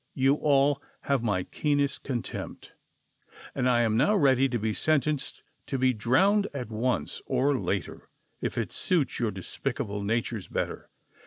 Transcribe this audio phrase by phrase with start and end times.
[0.15, 2.73] You all have my keenest contempt,
[3.53, 8.09] and I am now ready to be sentenced to be drowned at once, or later,
[8.41, 10.89] if it suits your despicable natures better